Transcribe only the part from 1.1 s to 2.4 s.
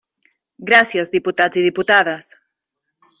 diputats i diputades.